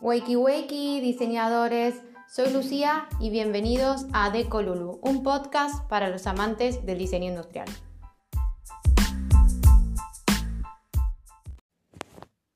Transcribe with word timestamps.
Wakey 0.00 0.36
wakey, 0.36 1.00
diseñadores, 1.00 2.02
soy 2.28 2.52
Lucía 2.52 3.08
y 3.20 3.30
bienvenidos 3.30 4.06
a 4.12 4.30
Decolulu, 4.30 4.98
un 5.02 5.22
podcast 5.22 5.88
para 5.88 6.08
los 6.08 6.26
amantes 6.26 6.84
del 6.84 6.98
diseño 6.98 7.28
industrial. 7.28 7.68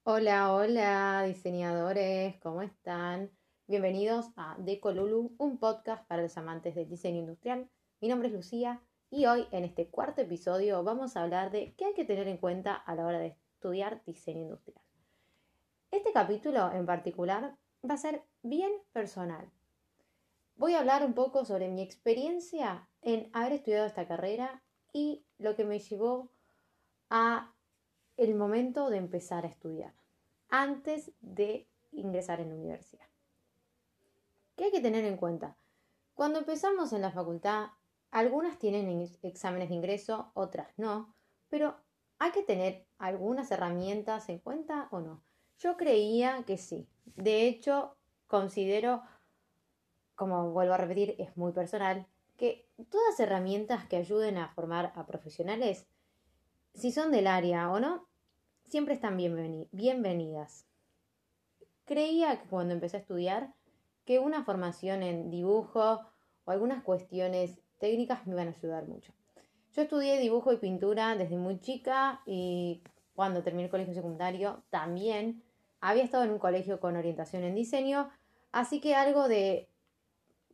Hola, 0.03 0.53
hola, 0.53 1.23
diseñadores, 1.27 2.37
¿cómo 2.41 2.63
están? 2.63 3.31
Bienvenidos 3.69 4.27
a 4.37 4.57
Decolulu, 4.59 5.37
un 5.39 5.59
podcast 5.59 6.07
para 6.09 6.23
los 6.23 6.37
amantes 6.37 6.75
del 6.75 6.89
diseño 6.89 7.21
industrial. 7.21 7.71
Mi 8.01 8.09
nombre 8.09 8.29
es 8.29 8.35
Lucía 8.35 8.83
y 9.11 9.27
hoy 9.27 9.47
en 9.53 9.65
este 9.65 9.89
cuarto 9.89 10.23
episodio 10.23 10.83
vamos 10.83 11.17
a 11.17 11.23
hablar 11.23 11.53
de 11.53 11.73
qué 11.77 11.85
hay 11.85 11.95
que 11.95 12.05
tener 12.05 12.27
en 12.27 12.39
cuenta 12.39 12.75
a 12.75 12.97
la 12.97 13.07
hora 13.07 13.21
de 13.21 13.37
estudiar 13.55 14.03
diseño 14.05 14.43
industrial. 14.43 14.88
Este 15.99 16.13
capítulo 16.13 16.71
en 16.71 16.87
particular 16.87 17.57
va 17.83 17.95
a 17.95 17.99
ser 17.99 18.23
bien 18.43 18.71
personal. 18.93 19.51
Voy 20.55 20.75
a 20.75 20.79
hablar 20.79 21.05
un 21.05 21.13
poco 21.13 21.45
sobre 21.45 21.67
mi 21.67 21.83
experiencia 21.83 22.89
en 23.03 23.29
haber 23.33 23.55
estudiado 23.55 23.85
esta 23.85 24.07
carrera 24.07 24.63
y 24.93 25.27
lo 25.39 25.57
que 25.57 25.65
me 25.65 25.81
llevó 25.81 26.31
a 27.11 27.53
el 28.17 28.37
momento 28.37 28.91
de 28.91 28.99
empezar 28.99 29.45
a 29.45 29.49
estudiar, 29.49 29.93
antes 30.49 31.11
de 31.21 31.69
ingresar 31.91 32.41
en 32.41 32.51
la 32.51 32.55
universidad. 32.55 33.09
¿Qué 34.55 34.67
hay 34.67 34.71
que 34.71 34.81
tener 34.81 35.05
en 35.05 35.17
cuenta? 35.17 35.57
Cuando 36.15 36.39
empezamos 36.39 36.93
en 36.93 37.03
la 37.03 37.11
facultad, 37.11 37.71
algunas 38.13 38.61
tienen 38.61 39.05
exámenes 39.23 39.69
de 39.69 39.75
ingreso, 39.75 40.31
otras 40.35 40.69
no, 40.77 41.17
pero 41.49 41.75
¿hay 42.21 42.31
que 42.31 42.45
tener 42.45 42.87
algunas 42.99 43.51
herramientas 43.51 44.29
en 44.29 44.39
cuenta 44.39 44.87
o 44.93 45.01
no? 45.01 45.28
Yo 45.59 45.77
creía 45.77 46.45
que 46.47 46.57
sí. 46.57 46.87
De 47.17 47.47
hecho, 47.49 47.97
considero, 48.29 49.03
como 50.15 50.53
vuelvo 50.53 50.75
a 50.75 50.79
repetir, 50.79 51.17
es 51.19 51.37
muy 51.37 51.53
personal, 51.53 52.07
que 52.37 52.69
todas 52.91 53.19
herramientas 53.19 53.87
que 53.87 53.97
ayuden 53.97 54.37
a 54.37 54.49
formar 54.51 54.93
a 54.95 55.07
profesionales, 55.07 55.89
si 56.75 56.93
son 56.93 57.11
del 57.11 57.27
área 57.27 57.71
o 57.73 57.81
no, 57.81 58.07
siempre 58.69 58.95
están 58.95 59.17
bienvenidas. 59.17 60.65
Creía 61.85 62.41
que 62.41 62.49
cuando 62.49 62.75
empecé 62.75 62.99
a 62.99 63.01
estudiar, 63.01 63.55
que 64.05 64.21
una 64.21 64.45
formación 64.45 65.03
en 65.03 65.31
dibujo 65.31 66.07
o 66.45 66.51
algunas 66.51 66.85
cuestiones 66.85 67.59
técnicas 67.79 68.27
me 68.27 68.35
iban 68.35 68.49
a 68.49 68.53
ayudar 68.53 68.87
mucho. 68.87 69.13
Yo 69.73 69.83
estudié 69.83 70.19
dibujo 70.21 70.53
y 70.53 70.59
pintura 70.59 71.17
desde 71.17 71.37
muy 71.37 71.59
chica 71.61 72.23
y 72.25 72.83
cuando 73.15 73.43
terminé 73.43 73.65
el 73.65 73.71
colegio 73.71 73.95
secundario 73.95 74.63
también 74.71 75.43
había 75.81 76.05
estado 76.05 76.25
en 76.25 76.31
un 76.31 76.39
colegio 76.39 76.81
con 76.81 76.97
orientación 76.97 77.45
en 77.45 77.55
diseño, 77.55 78.11
así 78.53 78.81
que 78.81 78.95
algo 78.95 79.29
de 79.29 79.69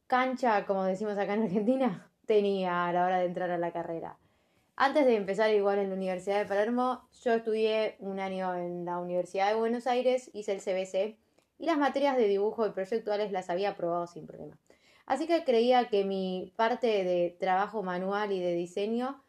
cancha, 0.06 0.66
como 0.66 0.84
decimos 0.84 1.18
acá 1.18 1.34
en 1.34 1.44
Argentina, 1.44 2.10
tenía 2.26 2.86
a 2.86 2.92
la 2.92 3.04
hora 3.04 3.18
de 3.18 3.26
entrar 3.26 3.50
a 3.50 3.58
la 3.58 3.72
carrera. 3.72 4.18
Antes 4.76 5.06
de 5.06 5.16
empezar 5.16 5.50
igual 5.54 5.78
en 5.78 5.90
la 5.90 5.94
Universidad 5.94 6.38
de 6.38 6.46
Palermo, 6.46 7.08
yo 7.22 7.32
estudié 7.32 7.96
un 8.00 8.18
año 8.18 8.54
en 8.54 8.84
la 8.84 8.98
Universidad 8.98 9.48
de 9.48 9.54
Buenos 9.54 9.86
Aires, 9.86 10.30
hice 10.34 10.52
el 10.52 10.60
CBC 10.60 11.16
y 11.58 11.66
las 11.66 11.78
materias 11.78 12.16
de 12.16 12.26
dibujo 12.26 12.66
y 12.66 12.70
proyectuales 12.70 13.30
las 13.30 13.50
había 13.50 13.70
aprobado 13.70 14.06
sin 14.08 14.26
problema. 14.26 14.58
Así 15.06 15.26
que 15.26 15.44
creía 15.44 15.88
que 15.88 16.04
mi 16.04 16.52
parte 16.56 17.04
de 17.04 17.36
trabajo 17.38 17.82
manual 17.82 18.32
y 18.32 18.40
de 18.40 18.54
diseño 18.54 19.22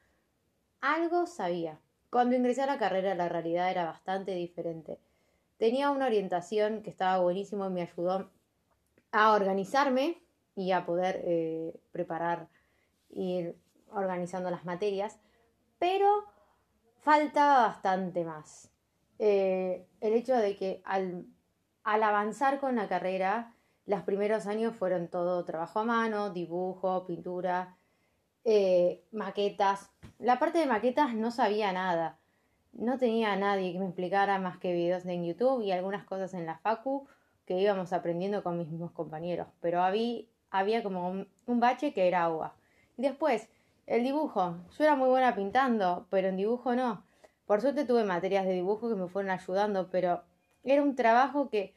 algo 0.82 1.28
sabía. 1.28 1.80
Cuando 2.10 2.36
ingresé 2.36 2.62
a 2.62 2.68
la 2.68 2.80
carrera 2.80 3.14
la 3.14 3.30
realidad 3.30 3.70
era 3.70 3.86
bastante 3.86 4.34
diferente. 4.34 5.00
Tenía 5.58 5.90
una 5.90 6.08
orientación 6.08 6.82
que 6.84 6.90
estaba 6.90 7.20
buenísimo 7.20 7.68
y 7.68 7.70
me 7.70 7.82
ayudó 7.82 8.30
a 9.12 9.32
organizarme 9.32 10.22
y 10.56 10.72
a 10.72 10.86
poder 10.86 11.22
eh, 11.24 11.80
preparar, 11.92 12.50
ir 13.10 13.58
organizando 13.92 14.50
las 14.50 14.66
materias, 14.66 15.20
pero 15.80 16.26
faltaba 17.00 17.68
bastante 17.68 18.26
más. 18.26 18.72
Eh, 19.20 19.88
el 20.02 20.14
hecho 20.14 20.36
de 20.36 20.58
que 20.58 20.82
al, 20.84 21.26
al 21.84 22.04
avanzar 22.04 22.60
con 22.60 22.76
la 22.76 22.90
carrera, 22.90 23.56
los 23.86 24.02
primeros 24.02 24.48
años 24.48 24.76
fueron 24.76 25.08
todo 25.08 25.46
trabajo 25.46 25.80
a 25.80 25.86
mano, 25.86 26.32
dibujo, 26.32 27.06
pintura, 27.06 27.78
eh, 28.44 29.06
maquetas. 29.12 29.90
La 30.20 30.38
parte 30.38 30.58
de 30.58 30.66
maquetas 30.66 31.14
no 31.14 31.32
sabía 31.32 31.72
nada 31.72 32.20
no 32.76 32.98
tenía 32.98 33.32
a 33.32 33.36
nadie 33.36 33.72
que 33.72 33.80
me 33.80 33.86
explicara 33.86 34.38
más 34.40 34.58
que 34.58 34.74
videos 34.74 35.06
en 35.06 35.26
YouTube 35.26 35.62
y 35.62 35.72
algunas 35.72 36.06
cosas 36.06 36.34
en 36.34 36.46
la 36.46 36.58
Facu 36.58 37.08
que 37.46 37.60
íbamos 37.60 37.94
aprendiendo 37.94 38.44
con 38.44 38.58
mis 38.58 38.68
mismos 38.68 38.92
compañeros, 38.92 39.48
pero 39.62 39.82
había, 39.82 40.24
había 40.50 40.84
como 40.84 41.10
un, 41.10 41.60
bache 41.60 41.94
que 41.94 42.08
era 42.08 42.24
agua. 42.24 42.56
Después, 42.98 43.48
el 43.86 44.04
dibujo. 44.04 44.58
Yo 44.78 44.84
era 44.84 44.96
muy 44.96 45.10
buena 45.10 45.36
pintando, 45.36 46.08
pero 46.10 46.30
en 46.30 46.38
dibujo 46.38 46.76
no. 46.76 47.04
Por 47.46 47.62
suerte 47.62 47.86
tuve 47.86 48.04
materias 48.04 48.46
de 48.46 48.54
dibujo 48.54 48.90
que 48.90 48.96
me 48.96 49.08
fueron 49.08 49.32
ayudando, 49.32 49.90
pero 49.92 50.24
era 50.64 50.82
un 50.82 50.96
trabajo 50.96 51.50
que, 51.50 51.76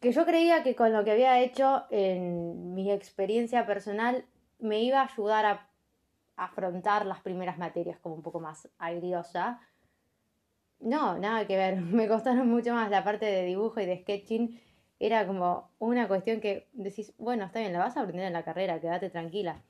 que 0.00 0.12
yo 0.12 0.24
creía 0.24 0.62
que 0.62 0.74
con 0.74 0.92
lo 0.92 1.04
que 1.04 1.12
había 1.12 1.40
hecho 1.40 1.84
en 1.90 2.74
mi 2.74 2.90
experiencia 2.90 3.66
personal 3.66 4.24
me 4.58 4.80
iba 4.80 5.00
a 5.00 5.04
ayudar 5.04 5.44
a 5.44 5.68
afrontar 6.36 7.04
las 7.04 7.20
primeras 7.20 7.58
materias 7.58 7.98
como 8.00 8.14
un 8.14 8.22
poco 8.22 8.40
más 8.40 8.68
airiosa 8.78 9.60
no, 10.80 11.18
nada 11.18 11.46
que 11.46 11.56
ver. 11.56 11.76
Me 11.80 12.08
costaron 12.08 12.48
mucho 12.48 12.72
más 12.74 12.90
la 12.90 13.04
parte 13.04 13.26
de 13.26 13.44
dibujo 13.44 13.80
y 13.80 13.86
de 13.86 14.00
sketching. 14.02 14.60
Era 14.98 15.26
como 15.26 15.70
una 15.78 16.08
cuestión 16.08 16.40
que 16.40 16.68
decís, 16.72 17.12
bueno, 17.18 17.44
está 17.44 17.60
bien, 17.60 17.72
la 17.72 17.80
vas 17.80 17.96
a 17.96 18.02
aprender 18.02 18.26
en 18.26 18.32
la 18.32 18.44
carrera, 18.44 18.80
quédate 18.80 19.10
tranquila. 19.10 19.62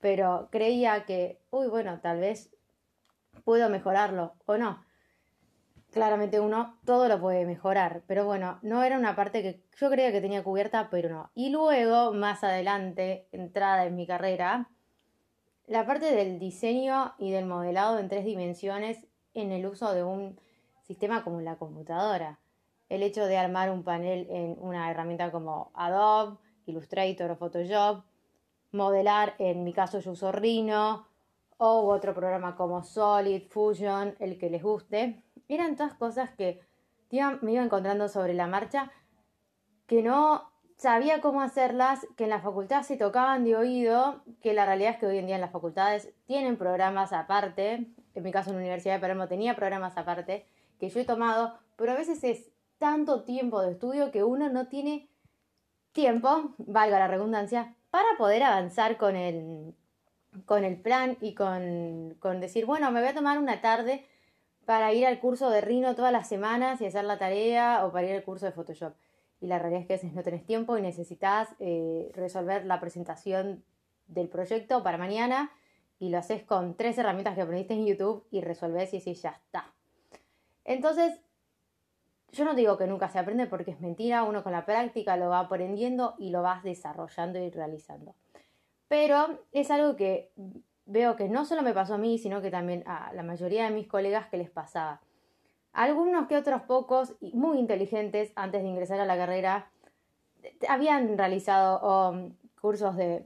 Pero 0.00 0.48
creía 0.50 1.04
que, 1.04 1.40
uy, 1.50 1.68
bueno, 1.68 2.00
tal 2.00 2.20
vez 2.20 2.54
puedo 3.44 3.68
mejorarlo 3.70 4.34
o 4.46 4.58
no. 4.58 4.84
Claramente 5.90 6.40
uno 6.40 6.78
todo 6.84 7.08
lo 7.08 7.20
puede 7.20 7.46
mejorar, 7.46 8.02
pero 8.06 8.26
bueno, 8.26 8.58
no 8.62 8.82
era 8.82 8.98
una 8.98 9.14
parte 9.14 9.42
que 9.42 9.62
yo 9.76 9.90
creía 9.90 10.12
que 10.12 10.20
tenía 10.20 10.42
cubierta, 10.42 10.88
pero 10.90 11.08
no. 11.08 11.30
Y 11.34 11.50
luego, 11.50 12.12
más 12.12 12.44
adelante, 12.44 13.28
entrada 13.32 13.86
en 13.86 13.94
mi 13.94 14.06
carrera, 14.06 14.68
la 15.66 15.86
parte 15.86 16.14
del 16.14 16.38
diseño 16.38 17.14
y 17.18 17.30
del 17.30 17.46
modelado 17.46 17.98
en 17.98 18.08
tres 18.08 18.24
dimensiones 18.24 19.06
en 19.34 19.52
el 19.52 19.66
uso 19.66 19.92
de 19.92 20.02
un 20.04 20.38
sistema 20.82 21.22
como 21.22 21.40
la 21.40 21.56
computadora. 21.56 22.38
El 22.88 23.02
hecho 23.02 23.26
de 23.26 23.36
armar 23.36 23.70
un 23.70 23.82
panel 23.82 24.26
en 24.30 24.56
una 24.60 24.90
herramienta 24.90 25.30
como 25.30 25.70
Adobe, 25.74 26.38
Illustrator 26.66 27.30
o 27.30 27.36
Photoshop, 27.36 28.04
modelar, 28.72 29.34
en 29.38 29.64
mi 29.64 29.72
caso 29.72 29.98
yo 30.00 30.12
uso 30.12 30.32
Rhino, 30.32 31.06
o 31.56 31.86
otro 31.88 32.14
programa 32.14 32.56
como 32.56 32.82
Solid, 32.82 33.42
Fusion, 33.48 34.16
el 34.18 34.38
que 34.38 34.50
les 34.50 34.62
guste. 34.62 35.22
Eran 35.48 35.76
todas 35.76 35.94
cosas 35.94 36.30
que 36.30 36.60
me 37.42 37.52
iba 37.52 37.62
encontrando 37.62 38.08
sobre 38.08 38.34
la 38.34 38.46
marcha 38.46 38.90
que 39.86 40.02
no 40.02 40.50
sabía 40.76 41.20
cómo 41.20 41.40
hacerlas, 41.40 42.06
que 42.16 42.24
en 42.24 42.30
la 42.30 42.40
facultad 42.40 42.82
se 42.82 42.96
tocaban 42.96 43.44
de 43.44 43.56
oído, 43.56 44.22
que 44.42 44.52
la 44.52 44.66
realidad 44.66 44.92
es 44.92 44.98
que 44.98 45.06
hoy 45.06 45.18
en 45.18 45.26
día 45.26 45.36
en 45.36 45.40
las 45.40 45.52
facultades 45.52 46.12
tienen 46.26 46.56
programas 46.56 47.12
aparte, 47.12 47.86
en 48.14 48.22
mi 48.22 48.32
caso 48.32 48.50
en 48.50 48.56
la 48.56 48.62
Universidad 48.62 48.94
de 48.94 49.00
Palermo 49.00 49.28
tenía 49.28 49.56
programas 49.56 49.96
aparte 49.96 50.46
que 50.78 50.88
yo 50.88 51.00
he 51.00 51.04
tomado, 51.04 51.58
pero 51.76 51.92
a 51.92 51.96
veces 51.96 52.22
es 52.24 52.50
tanto 52.78 53.24
tiempo 53.24 53.62
de 53.62 53.72
estudio 53.72 54.10
que 54.10 54.24
uno 54.24 54.48
no 54.48 54.68
tiene 54.68 55.08
tiempo, 55.92 56.54
valga 56.58 56.98
la 56.98 57.08
redundancia, 57.08 57.74
para 57.90 58.08
poder 58.18 58.42
avanzar 58.42 58.96
con 58.96 59.16
el, 59.16 59.74
con 60.44 60.64
el 60.64 60.80
plan 60.80 61.16
y 61.20 61.34
con, 61.34 62.16
con 62.18 62.40
decir, 62.40 62.66
bueno, 62.66 62.90
me 62.90 63.00
voy 63.00 63.10
a 63.10 63.14
tomar 63.14 63.38
una 63.38 63.60
tarde 63.60 64.04
para 64.64 64.92
ir 64.92 65.06
al 65.06 65.20
curso 65.20 65.50
de 65.50 65.60
Rhino 65.60 65.94
todas 65.94 66.12
las 66.12 66.28
semanas 66.28 66.80
y 66.80 66.86
hacer 66.86 67.04
la 67.04 67.18
tarea 67.18 67.84
o 67.84 67.92
para 67.92 68.06
ir 68.06 68.16
al 68.16 68.24
curso 68.24 68.46
de 68.46 68.52
Photoshop. 68.52 68.94
Y 69.40 69.46
la 69.46 69.58
realidad 69.58 69.82
es 69.82 69.86
que 69.86 69.94
a 69.94 69.96
veces 69.96 70.12
no 70.14 70.22
tenés 70.22 70.44
tiempo 70.44 70.76
y 70.78 70.82
necesitas 70.82 71.48
eh, 71.58 72.10
resolver 72.14 72.64
la 72.64 72.80
presentación 72.80 73.62
del 74.06 74.28
proyecto 74.28 74.82
para 74.82 74.98
mañana 74.98 75.52
y 75.98 76.10
lo 76.10 76.18
haces 76.18 76.42
con 76.42 76.76
tres 76.76 76.98
herramientas 76.98 77.34
que 77.34 77.42
aprendiste 77.42 77.74
en 77.74 77.86
YouTube 77.86 78.26
y 78.30 78.40
resolves 78.40 78.92
y 78.94 78.98
así 78.98 79.14
ya 79.14 79.30
está. 79.30 79.72
Entonces, 80.64 81.20
yo 82.32 82.44
no 82.44 82.54
digo 82.54 82.76
que 82.76 82.86
nunca 82.86 83.08
se 83.08 83.18
aprende 83.18 83.46
porque 83.46 83.70
es 83.70 83.80
mentira, 83.80 84.24
uno 84.24 84.42
con 84.42 84.52
la 84.52 84.66
práctica 84.66 85.16
lo 85.16 85.28
va 85.28 85.40
aprendiendo 85.40 86.14
y 86.18 86.30
lo 86.30 86.42
vas 86.42 86.62
desarrollando 86.62 87.38
y 87.38 87.50
realizando. 87.50 88.14
Pero 88.88 89.38
es 89.52 89.70
algo 89.70 89.96
que 89.96 90.32
veo 90.86 91.16
que 91.16 91.28
no 91.28 91.44
solo 91.44 91.62
me 91.62 91.72
pasó 91.72 91.94
a 91.94 91.98
mí, 91.98 92.18
sino 92.18 92.42
que 92.42 92.50
también 92.50 92.82
a 92.86 93.12
la 93.14 93.22
mayoría 93.22 93.64
de 93.64 93.70
mis 93.70 93.86
colegas 93.86 94.28
que 94.28 94.36
les 94.36 94.50
pasaba. 94.50 95.00
Algunos 95.72 96.28
que 96.28 96.36
otros 96.36 96.62
pocos, 96.62 97.16
muy 97.32 97.58
inteligentes 97.58 98.32
antes 98.36 98.62
de 98.62 98.68
ingresar 98.68 99.00
a 99.00 99.06
la 99.06 99.16
carrera, 99.16 99.70
habían 100.68 101.16
realizado 101.16 102.10
um, 102.10 102.34
cursos 102.60 102.96
de 102.96 103.24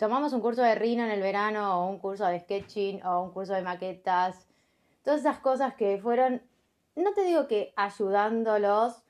tomamos 0.00 0.32
un 0.32 0.40
curso 0.40 0.62
de 0.62 0.74
Rhino 0.76 1.04
en 1.04 1.10
el 1.10 1.20
verano 1.20 1.78
o 1.78 1.90
un 1.90 1.98
curso 1.98 2.24
de 2.24 2.40
sketching 2.40 3.04
o 3.04 3.20
un 3.20 3.32
curso 3.32 3.52
de 3.52 3.60
maquetas, 3.60 4.48
todas 5.04 5.20
esas 5.20 5.40
cosas 5.40 5.74
que 5.74 5.98
fueron, 5.98 6.40
no 6.96 7.12
te 7.12 7.22
digo 7.22 7.46
que 7.46 7.74
ayudándolos, 7.76 9.04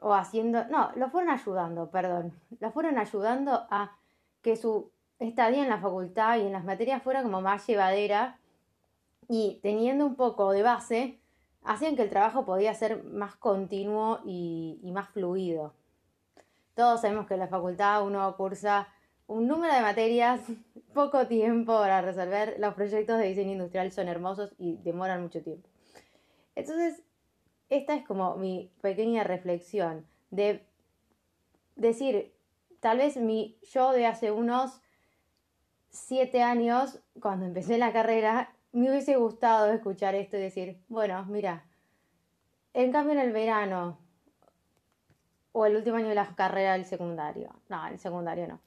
o 0.00 0.14
haciendo, 0.14 0.64
no, 0.66 0.90
lo 0.96 1.08
fueron 1.10 1.30
ayudando, 1.30 1.90
perdón, 1.92 2.32
lo 2.58 2.72
fueron 2.72 2.98
ayudando 2.98 3.68
a 3.70 3.96
que 4.42 4.56
su 4.56 4.90
estadía 5.20 5.62
en 5.62 5.68
la 5.68 5.78
facultad 5.78 6.38
y 6.38 6.46
en 6.46 6.52
las 6.52 6.64
materias 6.64 7.00
fuera 7.00 7.22
como 7.22 7.40
más 7.40 7.64
llevadera 7.68 8.40
y 9.28 9.60
teniendo 9.62 10.04
un 10.04 10.16
poco 10.16 10.50
de 10.50 10.62
base, 10.64 11.20
hacían 11.62 11.94
que 11.94 12.02
el 12.02 12.10
trabajo 12.10 12.44
podía 12.44 12.74
ser 12.74 13.04
más 13.04 13.36
continuo 13.36 14.18
y, 14.24 14.80
y 14.82 14.90
más 14.90 15.10
fluido. 15.10 15.74
Todos 16.74 17.02
sabemos 17.02 17.28
que 17.28 17.34
en 17.34 17.40
la 17.40 17.48
facultad 17.48 18.04
uno 18.04 18.36
cursa 18.36 18.88
un 19.28 19.46
número 19.46 19.72
de 19.72 19.82
materias, 19.82 20.40
poco 20.92 21.28
tiempo 21.28 21.78
para 21.78 22.02
resolver. 22.02 22.56
Los 22.58 22.74
proyectos 22.74 23.18
de 23.18 23.28
diseño 23.28 23.52
industrial 23.52 23.92
son 23.92 24.08
hermosos 24.08 24.52
y 24.58 24.78
demoran 24.78 25.22
mucho 25.22 25.40
tiempo. 25.42 25.68
Entonces, 26.56 27.04
esta 27.68 27.94
es 27.94 28.04
como 28.04 28.36
mi 28.36 28.72
pequeña 28.80 29.22
reflexión 29.22 30.06
de 30.30 30.66
decir, 31.76 32.34
tal 32.80 32.98
vez 32.98 33.16
mi 33.16 33.58
yo 33.62 33.92
de 33.92 34.06
hace 34.06 34.32
unos 34.32 34.80
siete 35.90 36.42
años, 36.42 37.00
cuando 37.20 37.46
empecé 37.46 37.78
la 37.78 37.92
carrera, 37.92 38.54
me 38.72 38.90
hubiese 38.90 39.16
gustado 39.16 39.70
escuchar 39.72 40.14
esto 40.14 40.36
y 40.36 40.40
decir, 40.40 40.82
bueno, 40.88 41.24
mira, 41.26 41.64
en 42.74 42.92
cambio 42.92 43.12
en 43.12 43.20
el 43.20 43.32
verano 43.32 43.98
o 45.52 45.66
el 45.66 45.76
último 45.76 45.96
año 45.96 46.08
de 46.08 46.14
la 46.14 46.34
carrera 46.34 46.72
del 46.72 46.84
secundario, 46.84 47.54
no, 47.68 47.86
el 47.86 47.98
secundario 47.98 48.46
no, 48.48 48.60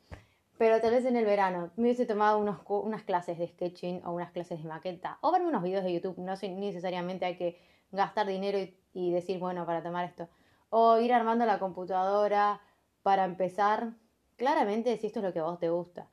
pero 0.62 0.80
tal 0.80 0.92
vez 0.92 1.06
en 1.06 1.16
el 1.16 1.26
verano. 1.26 1.72
Me 1.76 1.86
hubiese 1.86 2.06
tomado 2.06 2.38
unos, 2.38 2.60
unas 2.68 3.02
clases 3.02 3.40
de 3.40 3.48
sketching 3.48 4.06
o 4.06 4.12
unas 4.12 4.30
clases 4.30 4.62
de 4.62 4.70
maqueta. 4.70 5.18
O 5.22 5.32
verme 5.32 5.48
unos 5.48 5.64
videos 5.64 5.84
de 5.84 5.92
YouTube, 5.92 6.20
no 6.20 6.36
necesariamente 6.36 7.26
hay 7.26 7.36
que 7.36 7.60
gastar 7.92 8.28
dinero 8.28 8.60
y, 8.60 8.78
y 8.94 9.12
decir, 9.12 9.40
bueno, 9.40 9.66
para 9.66 9.82
tomar 9.82 10.06
esto, 10.06 10.30
o 10.70 11.00
ir 11.00 11.14
armando 11.14 11.48
la 11.48 11.58
computadora 11.58 12.62
para 13.02 13.26
empezar, 13.26 13.94
claramente 14.36 14.96
si 14.98 15.08
esto 15.08 15.18
es 15.18 15.26
lo 15.26 15.34
que 15.34 15.40
a 15.40 15.46
vos 15.46 15.58
te 15.58 15.72
gusta, 15.72 16.08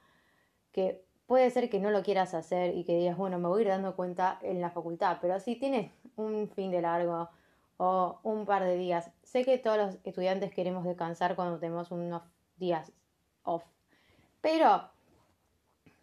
que 0.73 1.05
puede 1.27 1.51
ser 1.51 1.69
que 1.69 1.79
no 1.79 1.91
lo 1.91 2.03
quieras 2.03 2.33
hacer 2.33 2.75
y 2.75 2.85
que 2.85 2.97
digas, 2.97 3.19
bueno, 3.19 3.39
me 3.39 3.49
voy 3.49 3.59
a 3.59 3.63
ir 3.65 3.69
dando 3.69 3.97
cuenta 3.97 4.39
en 4.41 4.63
la 4.63 4.71
facultad, 4.71 5.19
pero 5.21 5.39
si 5.41 5.57
tienes 5.57 5.93
un 6.17 6.49
fin 6.49 6.71
de 6.71 6.81
largo 6.81 7.29
o 7.77 8.19
un 8.23 8.47
par 8.47 8.65
de 8.65 8.77
días, 8.77 9.11
sé 9.23 9.45
que 9.45 9.59
todos 9.59 9.77
los 9.77 9.99
estudiantes 10.05 10.55
queremos 10.55 10.87
descansar 10.87 11.37
cuando 11.37 11.59
tenemos 11.59 11.91
unos 11.91 12.23
días 12.57 12.91
off, 13.43 13.63
pero 14.41 14.91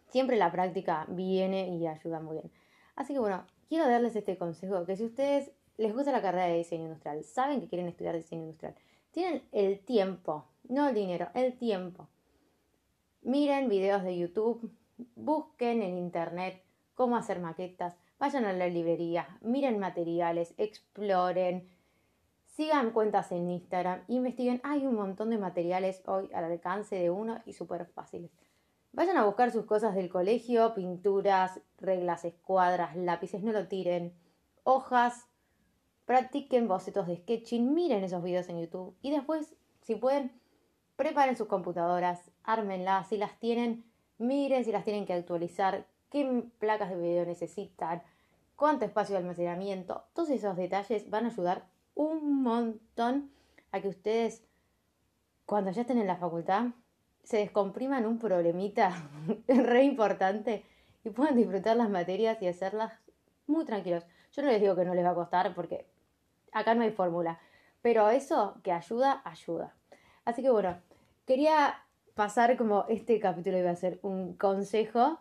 siempre 0.08 0.36
la 0.36 0.52
práctica 0.52 1.06
viene 1.08 1.68
y 1.68 1.86
ayuda 1.86 2.20
muy 2.20 2.38
bien. 2.38 2.50
Así 2.94 3.12
que 3.12 3.18
bueno, 3.18 3.46
quiero 3.68 3.88
darles 3.88 4.16
este 4.16 4.38
consejo, 4.38 4.84
que 4.86 4.96
si 4.96 5.04
ustedes 5.04 5.52
les 5.76 5.94
gusta 5.94 6.12
la 6.12 6.22
carrera 6.22 6.46
de 6.46 6.58
diseño 6.58 6.84
industrial, 6.84 7.22
saben 7.24 7.60
que 7.60 7.68
quieren 7.68 7.88
estudiar 7.88 8.14
diseño 8.14 8.42
industrial, 8.42 8.74
tienen 9.10 9.42
el 9.52 9.80
tiempo, 9.80 10.46
no 10.68 10.88
el 10.88 10.94
dinero, 10.94 11.28
el 11.34 11.56
tiempo. 11.56 12.08
Miren 13.22 13.68
videos 13.68 14.02
de 14.02 14.16
YouTube, 14.16 14.70
busquen 15.14 15.82
en 15.82 15.98
internet 15.98 16.62
cómo 16.94 17.16
hacer 17.16 17.40
maquetas, 17.40 17.96
vayan 18.18 18.44
a 18.44 18.52
la 18.52 18.68
librería, 18.68 19.38
miren 19.42 19.78
materiales, 19.78 20.54
exploren, 20.56 21.68
sigan 22.56 22.90
cuentas 22.92 23.32
en 23.32 23.50
Instagram, 23.50 24.02
investiguen, 24.08 24.62
hay 24.64 24.86
un 24.86 24.94
montón 24.94 25.28
de 25.28 25.36
materiales 25.36 26.02
hoy 26.06 26.30
al 26.32 26.44
alcance 26.44 26.96
de 26.96 27.10
uno 27.10 27.42
y 27.44 27.52
súper 27.52 27.84
fáciles. 27.84 28.30
Vayan 28.92 29.18
a 29.18 29.26
buscar 29.26 29.52
sus 29.52 29.66
cosas 29.66 29.94
del 29.94 30.08
colegio, 30.08 30.72
pinturas, 30.72 31.60
reglas, 31.78 32.24
escuadras, 32.24 32.96
lápices, 32.96 33.42
no 33.42 33.52
lo 33.52 33.68
tiren, 33.68 34.14
hojas, 34.64 35.26
practiquen 36.06 36.66
bocetos 36.66 37.06
de 37.06 37.18
sketching, 37.18 37.74
miren 37.74 38.02
esos 38.02 38.22
videos 38.22 38.48
en 38.48 38.62
YouTube 38.62 38.96
y 39.02 39.10
después, 39.10 39.54
si 39.82 39.96
pueden, 39.96 40.32
preparen 40.96 41.36
sus 41.36 41.48
computadoras, 41.48 42.30
ármenlas, 42.42 43.08
si 43.08 43.18
las 43.18 43.38
tienen, 43.38 43.84
miren 44.16 44.64
si 44.64 44.72
las 44.72 44.84
tienen 44.84 45.04
que 45.04 45.12
actualizar, 45.12 45.86
qué 46.08 46.44
placas 46.58 46.88
de 46.88 46.96
video 46.96 47.26
necesitan, 47.26 48.02
cuánto 48.56 48.86
espacio 48.86 49.12
de 49.12 49.18
almacenamiento. 49.18 50.04
Todos 50.14 50.30
esos 50.30 50.56
detalles 50.56 51.10
van 51.10 51.26
a 51.26 51.28
ayudar 51.28 51.75
un 51.96 52.42
montón 52.42 53.32
a 53.72 53.80
que 53.80 53.88
ustedes, 53.88 54.44
cuando 55.46 55.72
ya 55.72 55.80
estén 55.80 55.98
en 55.98 56.06
la 56.06 56.16
facultad, 56.16 56.66
se 57.24 57.38
descompriman 57.38 58.06
un 58.06 58.20
problemita 58.20 59.10
re 59.48 59.82
importante 59.82 60.64
y 61.02 61.10
puedan 61.10 61.36
disfrutar 61.36 61.76
las 61.76 61.90
materias 61.90 62.40
y 62.40 62.46
hacerlas 62.46 62.92
muy 63.48 63.64
tranquilos. 63.64 64.04
Yo 64.32 64.42
no 64.42 64.48
les 64.48 64.60
digo 64.60 64.76
que 64.76 64.84
no 64.84 64.94
les 64.94 65.04
va 65.04 65.10
a 65.10 65.14
costar 65.14 65.54
porque 65.54 65.86
acá 66.52 66.74
no 66.74 66.82
hay 66.82 66.92
fórmula, 66.92 67.40
pero 67.82 68.10
eso 68.10 68.60
que 68.62 68.70
ayuda, 68.70 69.22
ayuda. 69.24 69.74
Así 70.24 70.42
que 70.42 70.50
bueno, 70.50 70.78
quería 71.26 71.82
pasar 72.14 72.56
como 72.56 72.84
este 72.88 73.18
capítulo 73.18 73.58
iba 73.58 73.70
a 73.70 73.76
ser 73.76 73.98
un 74.02 74.34
consejo. 74.34 75.18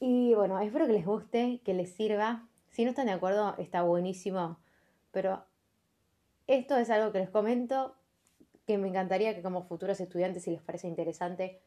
Y 0.00 0.34
bueno, 0.34 0.60
espero 0.60 0.86
que 0.86 0.92
les 0.92 1.06
guste, 1.06 1.60
que 1.64 1.74
les 1.74 1.92
sirva. 1.92 2.46
Si 2.70 2.84
no 2.84 2.90
están 2.90 3.06
de 3.06 3.12
acuerdo, 3.12 3.54
está 3.58 3.82
buenísimo. 3.82 4.58
Pero 5.10 5.44
esto 6.46 6.76
es 6.76 6.90
algo 6.90 7.12
que 7.12 7.18
les 7.18 7.30
comento, 7.30 7.94
que 8.66 8.78
me 8.78 8.88
encantaría 8.88 9.34
que 9.34 9.42
como 9.42 9.62
futuros 9.62 10.00
estudiantes, 10.00 10.44
si 10.44 10.50
les 10.50 10.62
parece 10.62 10.88
interesante, 10.88 11.60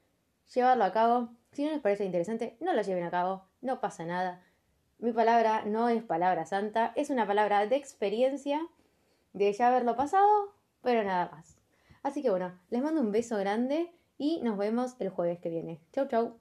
llevarlo 0.53 0.83
a 0.83 0.91
cabo. 0.91 1.29
Si 1.51 1.63
no 1.65 1.71
les 1.71 1.81
parece 1.81 2.05
interesante, 2.05 2.57
no 2.59 2.73
lo 2.73 2.81
lleven 2.81 3.03
a 3.03 3.11
cabo, 3.11 3.45
no 3.61 3.79
pasa 3.79 4.05
nada. 4.05 4.43
Mi 4.99 5.11
palabra 5.11 5.63
no 5.65 5.89
es 5.89 6.03
palabra 6.03 6.45
santa, 6.45 6.93
es 6.95 7.09
una 7.09 7.25
palabra 7.25 7.65
de 7.65 7.75
experiencia, 7.75 8.61
de 9.33 9.51
ya 9.51 9.67
haberlo 9.67 9.95
pasado, 9.95 10.53
pero 10.81 11.03
nada 11.03 11.29
más. 11.31 11.57
Así 12.03 12.21
que 12.21 12.29
bueno, 12.29 12.57
les 12.69 12.81
mando 12.81 13.01
un 13.01 13.11
beso 13.11 13.37
grande 13.37 13.91
y 14.17 14.41
nos 14.41 14.57
vemos 14.57 14.95
el 14.99 15.09
jueves 15.09 15.39
que 15.39 15.49
viene. 15.49 15.79
Chau, 15.91 16.07
chau. 16.07 16.40